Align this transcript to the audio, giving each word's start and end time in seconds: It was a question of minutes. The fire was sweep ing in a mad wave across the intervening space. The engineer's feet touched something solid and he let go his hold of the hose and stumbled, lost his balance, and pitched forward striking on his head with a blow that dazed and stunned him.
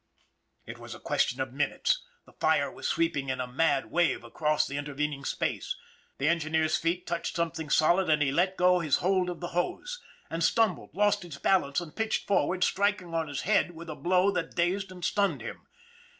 It 0.65 0.79
was 0.79 0.95
a 0.95 0.99
question 0.99 1.39
of 1.39 1.53
minutes. 1.53 2.01
The 2.25 2.33
fire 2.33 2.71
was 2.71 2.87
sweep 2.87 3.15
ing 3.15 3.29
in 3.29 3.39
a 3.39 3.45
mad 3.45 3.91
wave 3.91 4.23
across 4.23 4.65
the 4.65 4.75
intervening 4.75 5.23
space. 5.23 5.75
The 6.17 6.27
engineer's 6.27 6.75
feet 6.75 7.05
touched 7.05 7.35
something 7.35 7.69
solid 7.69 8.09
and 8.09 8.19
he 8.19 8.31
let 8.31 8.57
go 8.57 8.79
his 8.79 8.95
hold 8.95 9.29
of 9.29 9.41
the 9.41 9.49
hose 9.49 10.01
and 10.27 10.43
stumbled, 10.43 10.95
lost 10.95 11.21
his 11.21 11.37
balance, 11.37 11.79
and 11.81 11.95
pitched 11.95 12.25
forward 12.25 12.63
striking 12.63 13.13
on 13.13 13.27
his 13.27 13.41
head 13.41 13.75
with 13.75 13.91
a 13.91 13.95
blow 13.95 14.31
that 14.31 14.55
dazed 14.55 14.91
and 14.91 15.05
stunned 15.05 15.41
him. 15.43 15.67